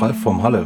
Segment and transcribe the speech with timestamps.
[0.00, 0.64] Ralf from Halle,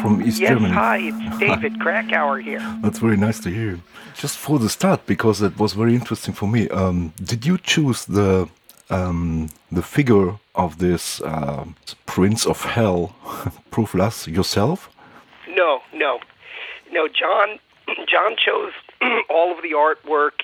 [0.00, 0.74] from East yes, Germany.
[0.74, 2.60] hi, it's David Krakauer here.
[2.82, 3.78] That's very nice to hear.
[4.16, 6.68] Just for the start, because it was very interesting for me.
[6.70, 8.48] Um, did you choose the
[8.90, 11.64] um, the figure of this uh,
[12.06, 13.14] Prince of Hell,
[13.70, 14.90] Pruflas, yourself?
[15.48, 16.18] No, no,
[16.90, 17.06] no.
[17.08, 17.58] John,
[18.08, 18.72] John chose
[19.30, 20.42] all of the artwork.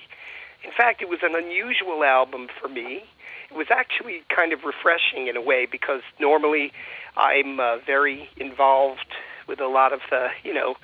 [0.64, 3.02] In fact, it was an unusual album for me.
[3.50, 6.72] It was actually kind of refreshing in a way because normally
[7.16, 9.12] I'm uh, very involved
[9.46, 10.76] with a lot of the, you know,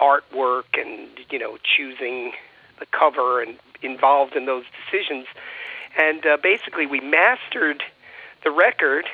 [0.00, 2.32] artwork and you know choosing
[2.78, 5.26] the cover and involved in those decisions.
[5.98, 7.82] And uh, basically, we mastered
[8.44, 9.06] the record.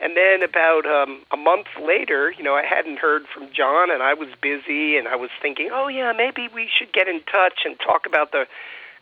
[0.00, 4.02] And then about um, a month later, you know, I hadn't heard from John, and
[4.02, 7.60] I was busy, and I was thinking, oh yeah, maybe we should get in touch
[7.64, 8.46] and talk about the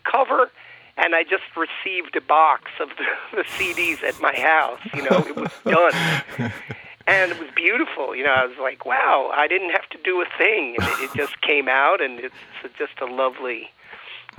[0.04, 0.50] cover
[0.96, 3.04] and I just received a box of the,
[3.36, 4.80] the CDs at my house.
[4.94, 6.52] You know, it was done.
[7.06, 8.14] and it was beautiful.
[8.14, 10.76] You know, I was like, wow, I didn't have to do a thing.
[10.78, 12.34] And it, it just came out, and it's
[12.78, 13.70] just a lovely,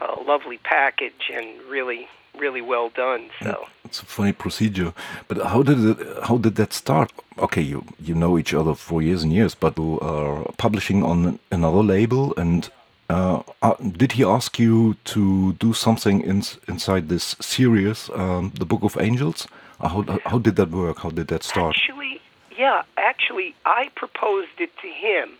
[0.01, 3.29] uh, lovely package and really, really well done.
[3.41, 4.93] So it's a funny procedure.
[5.27, 5.97] But how did it?
[6.23, 7.11] How did that start?
[7.37, 11.39] Okay, you you know each other for years and years, but you are publishing on
[11.51, 12.69] another label and
[13.09, 18.65] uh, uh, did he ask you to do something in, inside this series, um, the
[18.65, 19.47] Book of Angels?
[19.79, 20.99] Uh, how, how did that work?
[20.99, 21.75] How did that start?
[21.77, 22.21] Actually,
[22.57, 25.37] yeah, actually, I proposed it to him.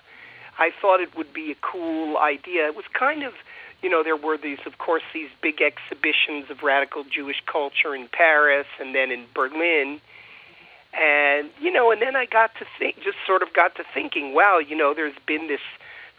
[0.59, 2.67] I thought it would be a cool idea.
[2.67, 3.33] It was kind of,
[3.81, 8.07] you know, there were these, of course, these big exhibitions of radical Jewish culture in
[8.07, 9.99] Paris and then in Berlin.
[10.93, 14.35] And, you know, and then I got to think, just sort of got to thinking,
[14.35, 15.61] wow, you know, there's been this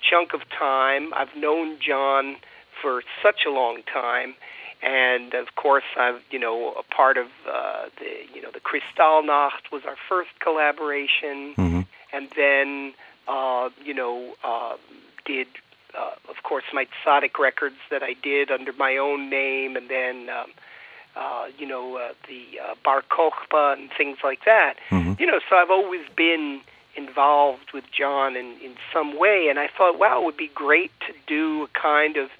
[0.08, 1.12] chunk of time.
[1.14, 2.36] I've known John
[2.80, 4.34] for such a long time,
[4.82, 9.72] and of course, I've you know a part of uh, the you know the Kristallnacht
[9.72, 11.80] was our first collaboration, mm-hmm.
[12.12, 12.94] and then
[13.28, 14.76] uh, you know uh,
[15.24, 15.46] did
[15.98, 20.28] uh, of course my Tzadik records that I did under my own name, and then.
[20.28, 20.50] Um,
[21.16, 24.74] uh, you know, uh, the uh, Bar Kokhba and things like that.
[24.90, 25.12] Mm-hmm.
[25.20, 26.60] You know, so I've always been
[26.96, 29.48] involved with John in, in some way.
[29.48, 32.30] And I thought, wow, it would be great to do a kind of,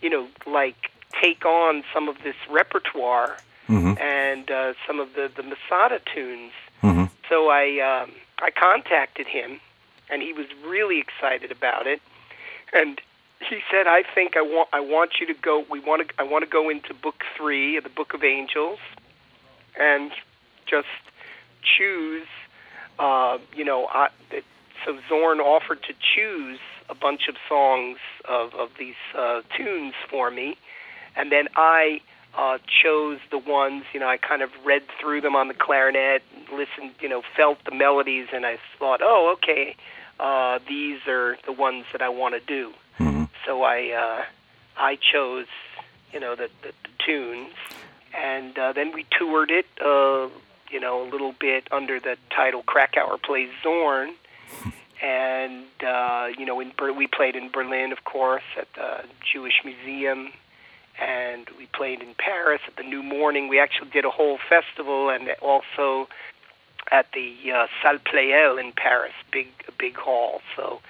[0.00, 0.90] you know, like
[1.20, 3.36] take on some of this repertoire
[3.68, 4.00] mm-hmm.
[4.00, 6.52] and uh, some of the, the Masada tunes.
[6.82, 7.04] Mm-hmm.
[7.28, 9.60] So I, um, I contacted him,
[10.08, 12.00] and he was really excited about it.
[12.72, 13.00] And
[13.40, 15.64] he said, "I think I want I want you to go.
[15.70, 18.78] We want to I want to go into book three of the Book of Angels,
[19.78, 20.12] and
[20.66, 20.88] just
[21.62, 22.26] choose
[23.00, 24.44] uh, you know, I, it,
[24.84, 30.30] so Zorn offered to choose a bunch of songs of, of these uh, tunes for
[30.30, 30.56] me,
[31.16, 32.00] and then I
[32.36, 36.22] uh, chose the ones, you know, I kind of read through them on the clarinet,
[36.52, 39.76] listened, you know, felt the melodies, and I thought, oh, okay,
[40.20, 42.72] uh, these are the ones that I want to do.
[42.98, 43.24] Mm-hmm.
[43.46, 44.24] So I uh,
[44.76, 45.46] I chose,
[46.12, 47.54] you know, the, the, the tunes,
[48.16, 49.66] and uh, then we toured it.
[49.84, 50.28] Uh,
[50.70, 54.14] you know, a little bit under the title Krakauer Plays Zorn.
[55.02, 60.32] and, uh, you know, in we played in Berlin, of course, at the Jewish Museum.
[61.00, 63.48] And we played in Paris at the New Morning.
[63.48, 66.08] We actually did a whole festival and also
[66.90, 70.42] at the uh, Salle Pleyel in Paris, big a big hall.
[70.56, 70.80] So,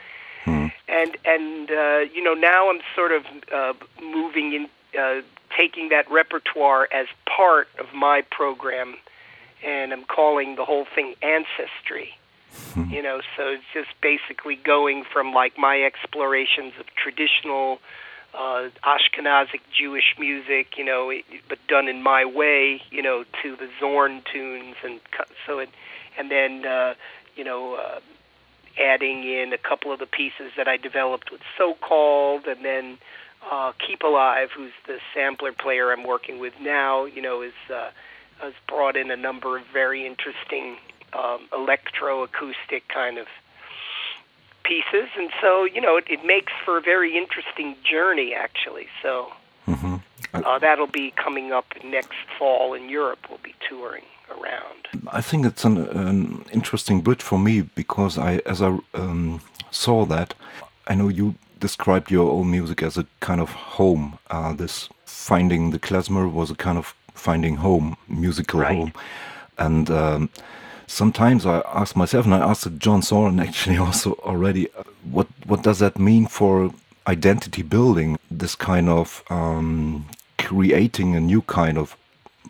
[0.45, 0.73] mm.
[0.89, 5.23] and and uh, you know now I'm sort of uh, moving in, uh,
[5.57, 8.97] taking that repertoire as part of my program
[9.65, 12.15] and I'm calling the whole thing ancestry.
[12.75, 12.91] Hmm.
[12.91, 17.81] You know, so it's just basically going from like my explorations of traditional
[18.35, 23.57] uh, Ashkenazic Jewish music, you know, it, but done in my way, you know, to
[23.57, 25.01] the Zorn tunes, and
[25.47, 25.69] so it,
[26.19, 26.95] and then uh,
[27.37, 28.01] you know, uh,
[28.81, 32.99] adding in a couple of the pieces that I developed with So Called, and then
[33.51, 37.53] uh, Keep Alive, who's the sampler player I'm working with now, you know, is.
[37.73, 37.91] Uh,
[38.41, 40.77] has brought in a number of very interesting
[41.13, 43.27] um, electroacoustic kind of
[44.65, 48.87] pieces, and so you know it, it makes for a very interesting journey actually.
[49.03, 49.33] So
[49.67, 49.97] mm-hmm.
[50.35, 53.19] uh, that'll be coming up next fall in Europe.
[53.29, 54.89] We'll be touring around.
[55.09, 59.41] I think it's an, an interesting bridge for me because I, as I um,
[59.71, 60.35] saw that,
[60.87, 64.19] I know you described your own music as a kind of home.
[64.31, 68.77] Uh, this finding the klezmer was a kind of finding home, musical right.
[68.77, 68.93] home.
[69.59, 70.31] And um,
[70.87, 75.63] sometimes I ask myself, and I asked John Zorn actually also already, uh, what what
[75.63, 76.73] does that mean for
[77.07, 78.19] identity building?
[78.31, 80.07] This kind of um,
[80.39, 81.97] creating a new kind of,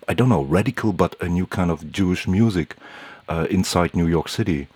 [0.08, 2.76] I don't know, radical, but a new kind of Jewish music.
[3.30, 4.66] uh, inside New York City.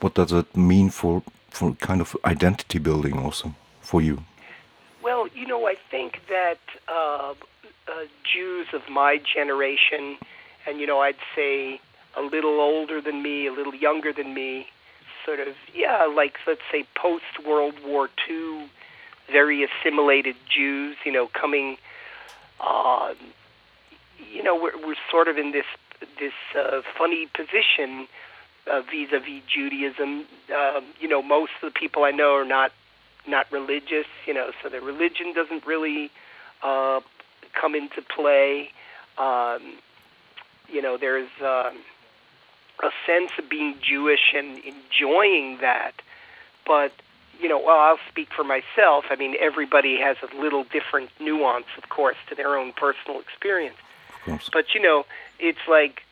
[0.00, 4.24] What does it mean for for kind of identity building also for you?
[5.02, 6.58] Well, you know, I think that
[6.88, 7.34] uh,
[7.88, 10.16] uh, Jews of my generation,
[10.66, 11.80] and you know, I'd say
[12.16, 14.66] a little older than me, a little younger than me,
[15.24, 18.68] sort of, yeah, like let's say post World War II,
[19.30, 21.76] very assimilated Jews, you know, coming,
[22.60, 23.14] uh,
[24.32, 25.66] you know, we're, we're sort of in this
[26.18, 28.06] this uh, funny position
[28.70, 30.26] uh, vis-a-vis Judaism.
[30.54, 32.72] Uh, you know, most of the people I know are not
[33.26, 34.06] not religious.
[34.26, 36.10] You know, so their religion doesn't really
[36.62, 37.00] uh,
[37.58, 38.70] come into play.
[39.18, 39.78] Um,
[40.68, 41.78] you know, there's um,
[42.82, 45.92] a sense of being Jewish and enjoying that,
[46.66, 46.92] but
[47.40, 49.06] you know, well, I'll speak for myself.
[49.10, 53.76] I mean, everybody has a little different nuance, of course, to their own personal experience.
[54.52, 55.04] But you know,
[55.38, 56.02] it's like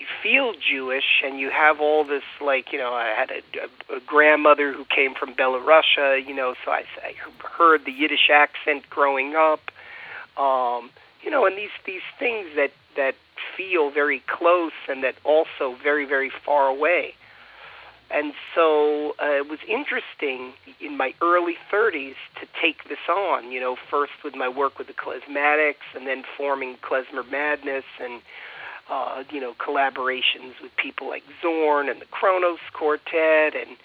[0.00, 3.42] you feel Jewish and you have all this like you know I had a,
[3.92, 7.14] a, a grandmother who came from Belarusia you know so I, I
[7.44, 9.70] heard the Yiddish accent growing up
[10.36, 10.90] um,
[11.22, 13.14] you know and these these things that that
[13.56, 17.14] feel very close and that also very very far away.
[18.12, 23.60] And so uh, it was interesting in my early 30s to take this on you
[23.60, 28.20] know first with my work with the klezmatics and then forming klezmer madness and
[28.90, 33.76] uh, you know, collaborations with people like Zorn and the Kronos Quartet and,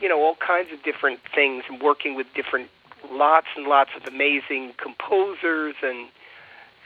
[0.00, 2.70] you know, all kinds of different things and working with different,
[3.10, 6.08] lots and lots of amazing composers and,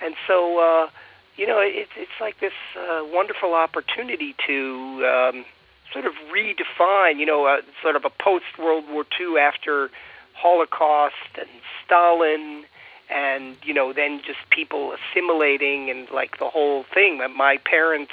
[0.03, 0.91] and so, uh,
[1.37, 5.45] you know, it's it's like this uh, wonderful opportunity to um,
[5.93, 9.91] sort of redefine, you know, uh, sort of a post World War II after
[10.35, 11.49] Holocaust and
[11.85, 12.65] Stalin
[13.11, 17.19] and you know then just people assimilating and like the whole thing.
[17.37, 18.13] My parents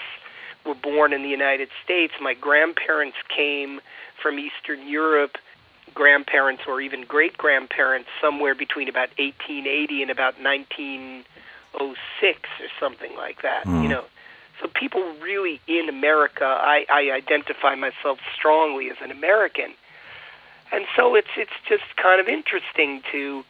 [0.65, 2.13] were born in the United States.
[2.21, 3.79] My grandparents came
[4.21, 5.37] from Eastern Europe
[5.97, 13.41] grandparents or even great grandparents somewhere between about 1880 and about 1906 or something like
[13.41, 13.81] that mm.
[13.81, 14.03] you know
[14.61, 19.73] so people really in America I, I identify myself strongly as an American
[20.71, 23.43] and so it's it's just kind of interesting to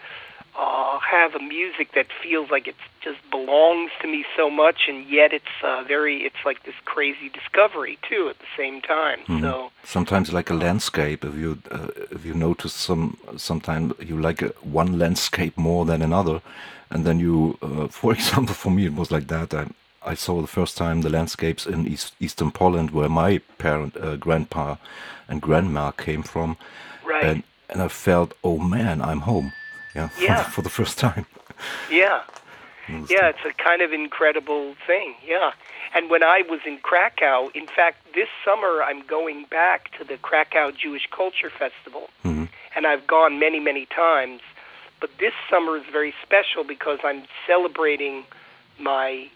[0.57, 5.07] uh, have a music that feels like it just belongs to me so much, and
[5.07, 9.19] yet it's uh, very it's like this crazy discovery too at the same time.
[9.27, 9.41] Mm.
[9.41, 11.23] So sometimes like a landscape.
[11.23, 16.01] If you uh, if you notice some sometimes you like a, one landscape more than
[16.01, 16.41] another,
[16.89, 19.53] and then you, uh, for example, for me it was like that.
[19.53, 19.67] I
[20.03, 24.15] I saw the first time the landscapes in East, eastern Poland where my parent, uh,
[24.15, 24.77] grandpa,
[25.27, 26.57] and grandma came from,
[27.05, 27.23] right.
[27.23, 29.51] and and I felt, oh man, I'm home
[29.97, 30.43] yeah, yeah.
[30.43, 31.25] For, the first time.
[31.91, 32.23] Yeah.
[33.09, 35.15] Yeah, it's a kind of incredible thing.
[35.21, 35.51] Yeah.
[35.93, 40.15] And when I was in Krakow, in fact, this summer I'm going back to the
[40.15, 42.09] Krakow Jewish Culture Festival.
[42.23, 42.45] Mm-hmm.
[42.77, 44.39] And I've gone many, many times.
[45.01, 48.23] But this summer is very special because I'm celebrating
[48.79, 49.29] my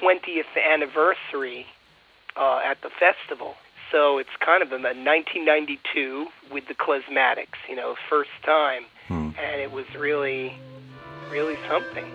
[0.00, 1.66] 20th anniversary
[2.36, 3.54] uh, at the festival.
[3.92, 8.86] So it's kind of a 1992 with the Klezmatics, you know, first time.
[9.08, 9.30] Hmm.
[9.38, 10.56] And it was really,
[11.30, 12.06] really something.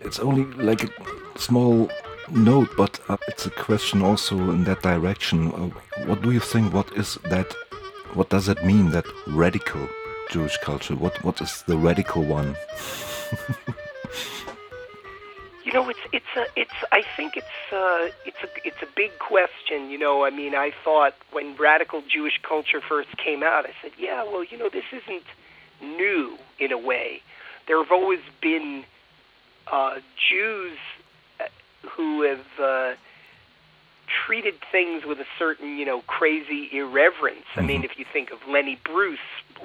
[0.00, 1.88] It's only like a small
[2.32, 5.52] note, but uh, it's a question also in that direction.
[5.52, 5.70] Uh,
[6.06, 6.74] what do you think?
[6.74, 7.54] What is that?
[8.14, 8.90] What does it mean?
[8.90, 9.88] That radical
[10.30, 10.94] Jewish culture?
[10.94, 12.56] What what is the radical one?
[15.64, 16.78] you know, it's it's a it's.
[16.92, 19.90] I think it's uh, it's a it's a big question.
[19.90, 23.90] You know, I mean, I thought when radical Jewish culture first came out, I said,
[23.98, 25.24] yeah, well, you know, this isn't
[25.82, 27.22] new in a way.
[27.66, 28.84] There have always been
[29.70, 29.96] uh,
[30.28, 30.78] Jews
[31.40, 31.44] uh,
[31.90, 32.46] who have.
[32.58, 32.94] Uh,
[34.26, 37.44] treated things with a certain, you know, crazy irreverence.
[37.50, 37.60] Mm-hmm.
[37.60, 37.90] I mean, mm-hmm.
[37.90, 39.18] if you think of Lenny Bruce,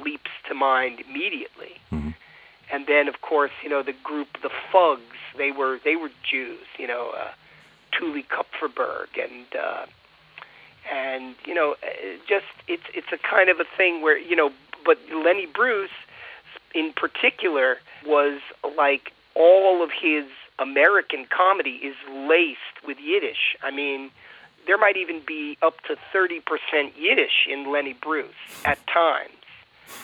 [0.04, 1.80] leaps to mind immediately.
[1.92, 2.10] Mm-hmm.
[2.72, 5.02] And then, of course, you know, the group, the Fugs,
[5.38, 7.32] they were they were Jews, you know, uh,
[7.92, 9.86] Tuli Kupferberg, and uh,
[10.92, 14.52] and you know, uh, just it's it's a kind of a thing where you know,
[14.84, 15.92] but Lenny Bruce,
[16.74, 18.42] in particular, was
[18.76, 20.26] like all of his
[20.58, 23.56] American comedy is laced with Yiddish.
[23.62, 24.10] I mean,
[24.66, 26.42] there might even be up to 30%
[26.98, 29.32] Yiddish in Lenny Bruce at times.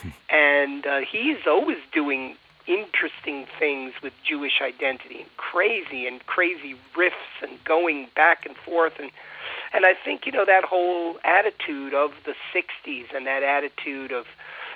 [0.29, 2.35] and uh, he's always doing
[2.67, 8.93] interesting things with Jewish identity and crazy and crazy riffs and going back and forth
[8.99, 9.11] and
[9.73, 14.25] And I think you know that whole attitude of the '60s and that attitude of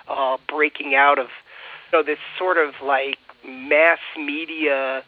[0.07, 1.27] uh, breaking out of
[1.91, 5.03] you know this sort of like mass media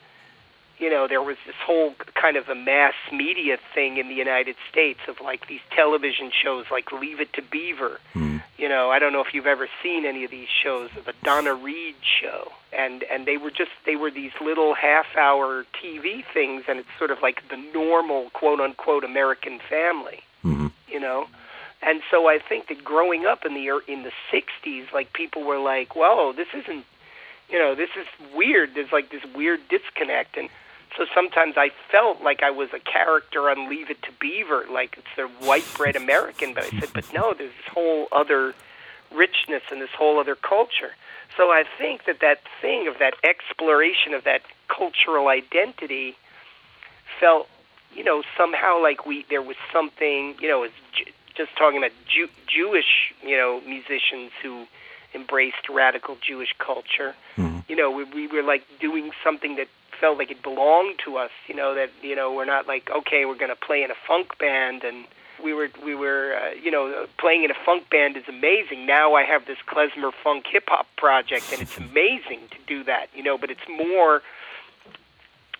[0.79, 4.55] you know, there was this whole kind of a mass media thing in the United
[4.69, 7.99] States of like these television shows like Leave It to Beaver.
[8.13, 8.43] Mm.
[8.57, 11.53] You know, I don't know if you've ever seen any of these shows, the Donna
[11.53, 12.51] Reed show.
[12.77, 17.11] And and they were just they were these little half-hour TV things and it's sort
[17.11, 20.21] of like the normal quote unquote American family.
[20.43, 20.67] Mm-hmm.
[20.87, 21.27] You know?
[21.81, 25.59] And so I think that growing up in the in the 60s like people were
[25.59, 26.85] like, "Well, this isn't
[27.49, 28.05] you know, this is
[28.35, 28.71] weird.
[28.75, 30.49] There's like this weird disconnect and
[30.95, 34.97] so sometimes I felt like I was a character on Leave It to Beaver, like
[34.97, 36.53] it's the white bread American.
[36.53, 38.53] But I said, but no, there's this whole other
[39.13, 40.91] richness and this whole other culture.
[41.35, 46.15] So I think that that thing of that exploration of that cultural identity
[47.19, 47.47] felt,
[47.93, 50.71] you know, somehow like we there was something, you know, as
[51.35, 54.65] just talking about Jew, Jewish, you know, musicians who
[55.13, 57.15] embraced radical Jewish culture.
[57.37, 57.59] Mm-hmm.
[57.67, 59.67] You know, we, we were like doing something that
[59.99, 61.31] felt like it belonged to us.
[61.47, 63.95] You know that you know we're not like okay, we're going to play in a
[64.07, 65.05] funk band and
[65.43, 68.85] we were we were uh, you know playing in a funk band is amazing.
[68.85, 73.07] Now I have this klezmer funk hip hop project and it's amazing to do that.
[73.13, 74.21] You know, but it's more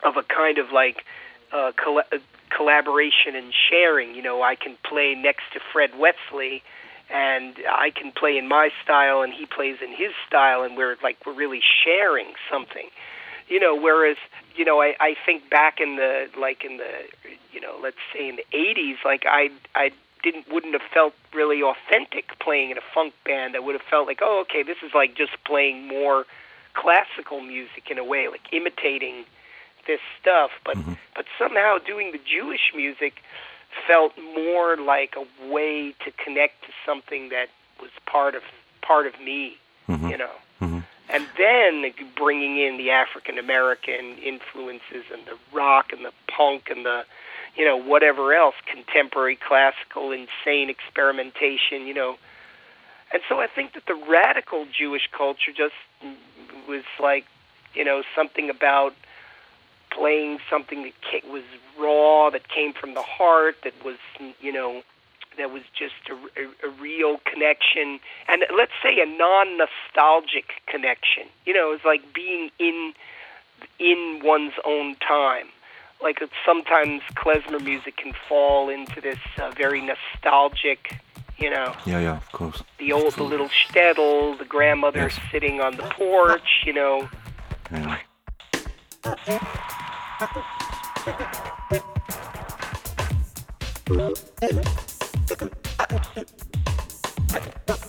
[0.03, 1.03] of a kind of like
[1.51, 2.17] uh, coll- uh,
[2.56, 4.15] collaboration and sharing.
[4.15, 6.63] You know, I can play next to Fred Wesley
[7.10, 10.98] and I can play in my style and he plays in his style and we're
[11.01, 12.89] like we're really sharing something
[13.48, 14.18] you know whereas
[14.56, 16.92] you know I I think back in the like in the
[17.51, 19.92] you know let's say in the 80s like I I
[20.24, 24.08] didn't wouldn't have felt really authentic playing in a funk band I would have felt
[24.08, 26.25] like oh okay this is like just playing more
[26.74, 29.25] classical music in a way like imitating
[29.88, 30.94] this stuff but mm-hmm.
[31.16, 33.22] but somehow doing the Jewish music
[33.88, 37.48] felt more like a way to connect to something that
[37.80, 38.42] was part of
[38.82, 40.08] part of me mm-hmm.
[40.08, 40.32] you know
[41.10, 46.86] and then bringing in the African American influences and the rock and the punk and
[46.86, 47.06] the
[47.56, 52.18] you know whatever else contemporary classical insane experimentation you know.
[53.12, 55.76] And so I think that the radical Jewish culture just
[56.68, 57.26] was like
[57.74, 58.94] you know something about
[59.90, 61.44] playing something that was
[61.80, 63.98] raw that came from the heart that was
[64.42, 64.84] you know
[65.38, 71.24] that was just a, a, a real connection, and let's say a non-nostalgic connection.
[71.46, 72.94] You know, it's like being in
[73.79, 75.48] in one's own time.
[76.01, 80.96] Like sometimes klezmer music can fall into this uh, very nostalgic,
[81.38, 81.75] you know.
[81.86, 82.63] Yeah, yeah, of course.
[82.77, 85.20] The old, the little shtetl, the grandmother yes.
[85.32, 87.10] sitting on the porch, you know.
[87.72, 87.98] Yeah.
[95.79, 97.87] Ha ha ha!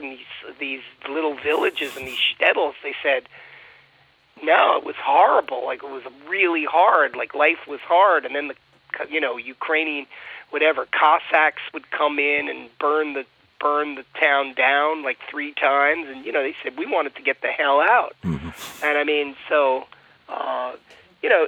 [0.00, 3.24] From these these little villages and these shtetls, they said,
[4.42, 5.64] no, it was horrible.
[5.64, 7.16] Like it was really hard.
[7.16, 8.54] Like life was hard, and then the
[9.10, 10.06] you know Ukrainian
[10.50, 13.24] whatever Cossacks would come in and burn the
[13.60, 17.22] burn the town down like three times, and you know they said we wanted to
[17.22, 18.16] get the hell out.
[18.24, 18.84] Mm-hmm.
[18.84, 19.86] And I mean, so
[20.28, 20.72] uh,
[21.22, 21.46] you know,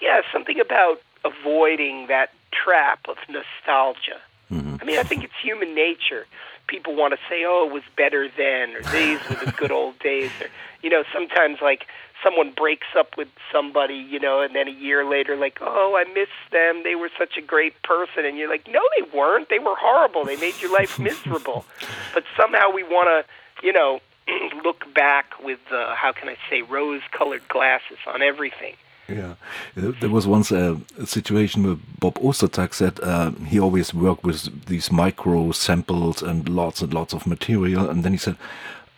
[0.00, 4.20] yeah, something about avoiding that trap of nostalgia.
[4.50, 4.76] Mm-hmm.
[4.80, 6.26] I mean, I think it's human nature
[6.70, 9.98] people want to say, "Oh, it was better then," or "These were the good old
[9.98, 10.48] days," or
[10.82, 11.86] you know, sometimes like
[12.22, 16.04] someone breaks up with somebody, you know, and then a year later, like, "Oh, I
[16.14, 16.84] miss them.
[16.84, 19.48] They were such a great person," and you're like, "No, they weren't.
[19.48, 20.24] They were horrible.
[20.24, 21.66] They made your life miserable."
[22.14, 24.00] but somehow we want to, you know,
[24.64, 28.76] look back with uh, how can I say rose-colored glasses on everything.
[29.10, 29.34] Yeah,
[29.74, 34.66] there was once a, a situation where Bob Ostertag said uh, he always worked with
[34.66, 38.36] these micro samples and lots and lots of material, and then he said,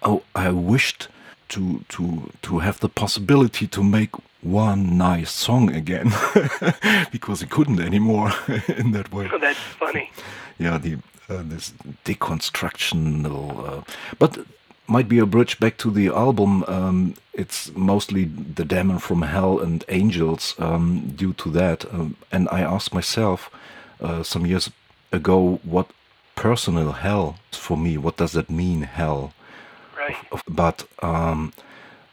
[0.02, 1.08] "Oh, I wished
[1.48, 4.10] to to to have the possibility to make
[4.42, 6.12] one nice song again
[7.12, 8.32] because he couldn't anymore
[8.68, 10.10] in that way." Oh, that's funny.
[10.58, 11.72] Yeah, the uh, this
[12.04, 13.82] deconstructional, uh,
[14.18, 14.38] but
[14.92, 16.64] might be a bridge back to the album.
[16.68, 21.78] Um, it's mostly the demon from hell and angels um, due to that.
[21.92, 23.50] Um, and I asked myself
[24.00, 24.70] uh, some years
[25.10, 25.88] ago what
[26.34, 27.96] personal hell for me.
[27.96, 29.32] What does that mean, hell?
[29.96, 30.16] Right.
[30.48, 31.52] But um,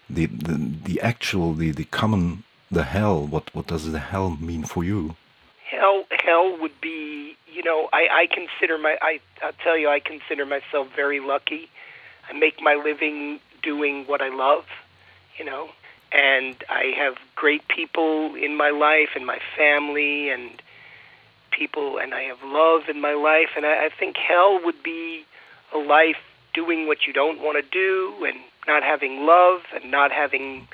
[0.09, 0.55] the, the
[0.87, 3.25] the actual the the common the hell.
[3.25, 5.15] What what does the hell mean for you?
[5.69, 9.99] Hell hell would be you know I I consider my I I'll tell you I
[9.99, 11.69] consider myself very lucky.
[12.29, 14.65] I make my living doing what I love,
[15.37, 15.69] you know,
[16.11, 20.61] and I have great people in my life and my family and
[21.51, 25.25] people and I have love in my life and I, I think hell would be
[25.73, 26.17] a life
[26.53, 30.67] doing what you don't want to do and not having love and not having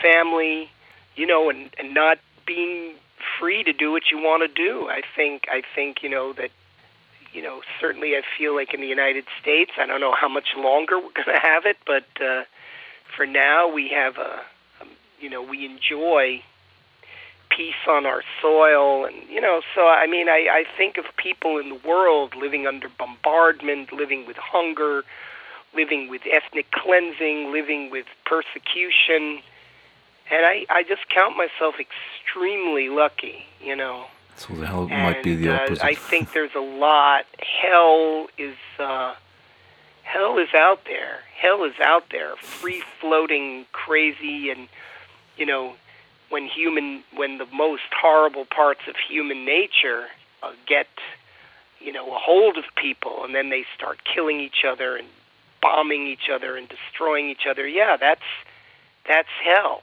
[0.00, 0.70] family,
[1.16, 2.94] you know, and, and not being
[3.38, 4.88] free to do what you want to do.
[4.88, 6.50] I think I think, you know, that
[7.34, 10.54] you know, certainly I feel like in the United States, I don't know how much
[10.56, 12.44] longer we're going to have it, but uh,
[13.16, 14.40] for now we have a,
[14.80, 14.86] a
[15.20, 16.42] you know, we enjoy
[17.50, 21.58] peace on our soil and you know so i mean i i think of people
[21.58, 25.04] in the world living under bombardment living with hunger
[25.74, 29.40] living with ethnic cleansing living with persecution
[30.30, 35.22] and i i just count myself extremely lucky you know so the hell and, might
[35.22, 37.24] be the opposite uh, i think there's a lot.
[37.38, 39.14] Hell is uh
[40.02, 41.20] hell is out there.
[41.36, 42.36] Hell is out there.
[42.36, 44.68] Free floating crazy and
[45.36, 45.74] you know
[46.28, 50.06] when human when the most horrible parts of human nature
[50.42, 50.88] uh, get
[51.80, 55.08] you know a hold of people and then they start killing each other and
[55.60, 57.66] bombing each other and destroying each other.
[57.66, 58.28] Yeah that's
[59.06, 59.82] that's hell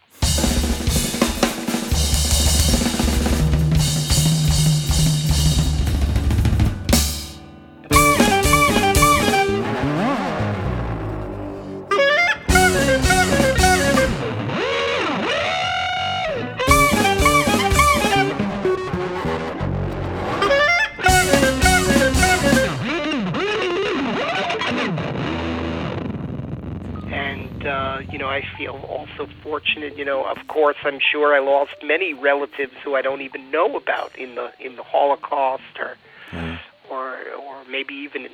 [28.28, 29.98] I feel also fortunate.
[29.98, 33.76] You know, of course, I'm sure I lost many relatives who I don't even know
[33.76, 35.98] about in the in the Holocaust or
[36.32, 36.60] mm.
[36.90, 38.32] or or maybe even in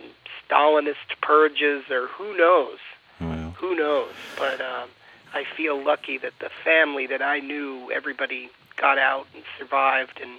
[0.50, 2.80] Stalinist purges or who knows,
[3.20, 3.54] mm.
[3.54, 4.14] who knows.
[4.38, 4.90] But um,
[5.34, 10.32] I feel lucky that the family that I knew, everybody got out and survived, and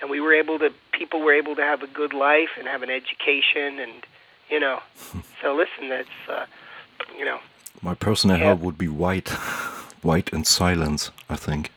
[0.00, 2.82] and we were able to people were able to have a good life and have
[2.82, 4.06] an education and
[4.50, 4.80] you know.
[5.42, 6.46] so listen, that's uh,
[7.18, 7.38] you know
[7.82, 8.52] my personal yeah.
[8.52, 9.28] would be white,
[10.02, 11.10] white and silence.
[11.28, 11.70] I think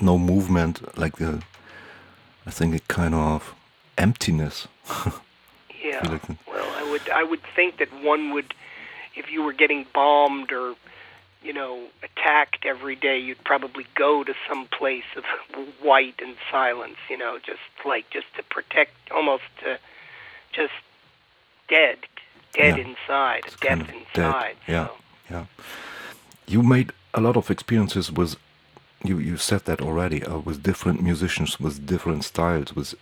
[0.00, 1.42] no movement, like the.
[2.44, 3.54] I think a kind of
[3.96, 4.66] emptiness.
[5.84, 6.08] yeah.
[6.08, 8.54] Like well, I would I would think that one would,
[9.14, 10.74] if you were getting bombed or,
[11.42, 15.24] you know, attacked every day, you'd probably go to some place of
[15.82, 16.96] white and silence.
[17.08, 19.78] You know, just like just to protect, almost to,
[20.52, 20.72] just
[21.68, 21.98] dead,
[22.54, 22.84] dead yeah.
[22.84, 24.04] inside, death inside.
[24.14, 24.56] Dead.
[24.66, 24.72] So.
[24.72, 24.88] Yeah.
[26.46, 28.36] You made a lot of experiences with,
[29.04, 32.94] you, you said that already, uh, with different musicians, with different styles, with,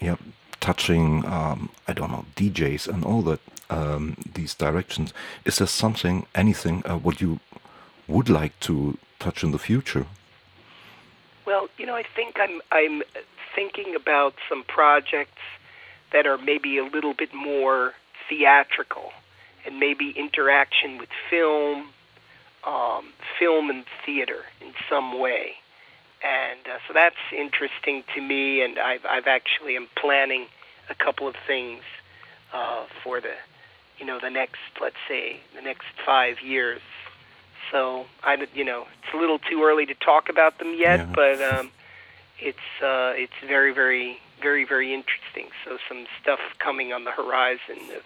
[0.00, 0.16] yeah,
[0.60, 5.12] touching, um, I don't know, DJs and all that, um, these directions.
[5.44, 7.40] Is there something, anything, uh, what you
[8.06, 10.06] would like to touch in the future?
[11.46, 13.02] Well, you know, I think I'm I'm
[13.54, 15.42] thinking about some projects
[16.12, 17.94] that are maybe a little bit more
[18.28, 19.12] theatrical
[19.68, 21.88] and maybe interaction with film,
[22.66, 25.52] um, film and theater in some way.
[26.24, 30.46] And uh, so that's interesting to me, and I've, I've actually am planning
[30.90, 31.82] a couple of things
[32.52, 33.34] uh, for the,
[33.98, 36.80] you know, the next, let's say, the next five years.
[37.70, 41.12] So I, you know, it's a little too early to talk about them yet, yeah.
[41.14, 41.70] but um,
[42.40, 45.48] it's uh, it's very, very, very, very interesting.
[45.64, 48.02] So some stuff coming on the horizon of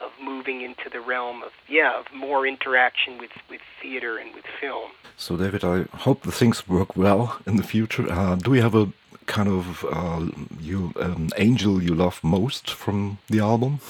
[0.00, 4.44] of moving into the realm of yeah of more interaction with with theater and with
[4.60, 4.90] film.
[5.16, 8.10] So David, I hope the things work well in the future.
[8.10, 8.92] Uh, do we have a
[9.26, 10.26] kind of uh,
[10.60, 13.80] you um, angel you love most from the album?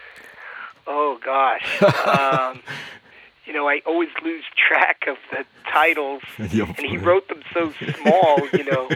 [0.86, 1.82] oh gosh.
[2.06, 2.62] um,
[3.46, 8.48] you know, I always lose track of the titles, and he wrote them so small,
[8.52, 8.88] you know.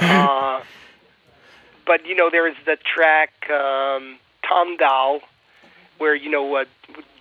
[0.00, 0.62] Uh,
[1.86, 5.20] but you know, there is the track um, Tamdal,
[5.98, 6.64] where you know uh,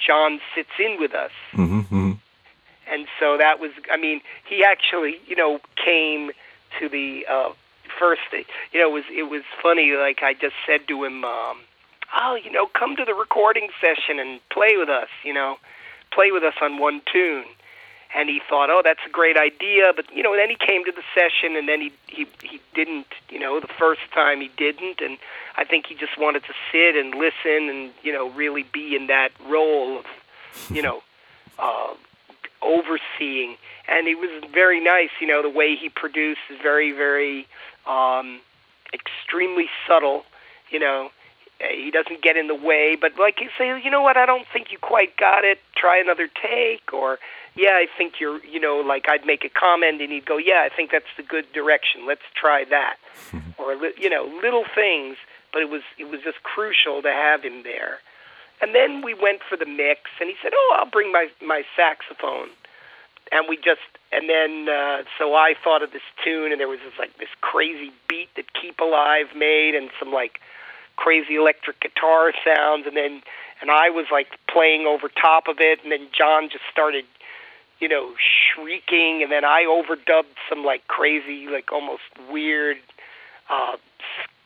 [0.06, 1.32] John sits in with us.
[1.54, 2.12] Mm-hmm, mm-hmm.
[2.88, 6.30] And so that was, I mean, he actually, you know, came
[6.80, 7.50] to the uh,
[7.98, 8.22] first.
[8.32, 9.92] You know, it was it was funny.
[9.98, 11.58] Like I just said to him, um,
[12.16, 15.58] oh, you know, come to the recording session and play with us, you know,
[16.12, 17.46] play with us on one tune.
[18.16, 20.92] And he thought, oh, that's a great idea, but you know, then he came to
[20.92, 25.02] the session, and then he he he didn't, you know, the first time he didn't,
[25.02, 25.18] and
[25.58, 29.08] I think he just wanted to sit and listen, and you know, really be in
[29.08, 30.06] that role of,
[30.70, 31.04] you know,
[31.60, 31.94] uh,
[32.62, 33.58] overseeing.
[33.88, 37.48] And he was very nice, you know, the way he produced is very, very
[37.86, 38.40] um,
[38.94, 40.24] extremely subtle,
[40.72, 41.12] you know
[41.60, 44.46] he doesn't get in the way, but like you say, you know what, I don't
[44.52, 45.60] think you quite got it.
[45.76, 47.18] Try another take, or
[47.56, 50.68] yeah, I think you're, you know, like I'd make a comment and he'd go, yeah,
[50.70, 52.06] I think that's the good direction.
[52.06, 52.98] Let's try that,
[53.58, 55.18] or you know, little things.
[55.54, 58.00] But it was it was just crucial to have him there.
[58.62, 61.64] And then we went for the mix, and he said, oh, I'll bring my my
[61.76, 62.50] saxophone,
[63.32, 66.80] and we just and then uh, so I thought of this tune, and there was
[66.80, 70.42] this like this crazy beat that Keep Alive made, and some like
[70.96, 73.22] crazy electric guitar sounds and then
[73.62, 77.06] and I was like playing over top of it and then John just started
[77.80, 82.78] you know shrieking and then I overdubbed some like crazy like almost weird
[83.50, 83.78] uh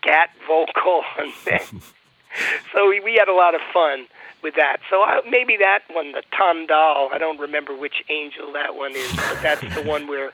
[0.01, 1.81] scat vocal and then
[2.73, 4.07] so we, we had a lot of fun
[4.41, 4.77] with that.
[4.89, 9.12] So I, maybe that one, the Tandal, I don't remember which angel that one is,
[9.15, 10.31] but that's the one where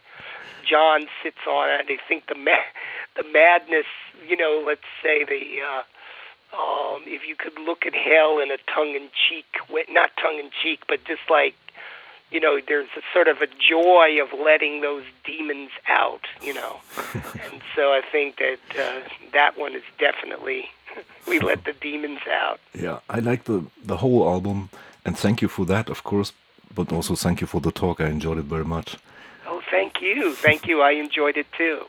[0.68, 1.86] John sits on it.
[1.90, 2.70] I think the ma-
[3.16, 3.86] the madness,
[4.28, 5.84] you know, let's say the uh,
[6.58, 11.22] um, if you could look at hell in a tongue-in-cheek way, not tongue-in-cheek, but just
[11.30, 11.56] like,
[12.32, 16.80] you know, there's a sort of a joy of letting those demons out, you know.
[17.14, 19.02] and so I think that uh,
[19.34, 20.70] that one is definitely
[21.28, 22.60] we let the demons out.
[22.74, 24.70] Yeah, I like the the whole album,
[25.06, 26.34] and thank you for that, of course.
[26.74, 28.02] But also thank you for the talk.
[28.02, 28.98] I enjoyed it very much.
[29.48, 30.82] Oh, thank you, thank you.
[30.82, 31.86] I enjoyed it too.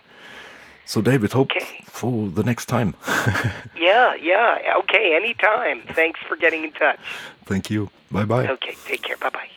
[0.87, 1.85] So, David, hope okay.
[1.85, 2.95] for the next time.
[3.77, 4.75] yeah, yeah.
[4.79, 5.83] Okay, anytime.
[5.95, 7.01] Thanks for getting in touch.
[7.45, 7.91] Thank you.
[8.11, 8.47] Bye bye.
[8.49, 9.17] Okay, take care.
[9.17, 9.49] Bye bye.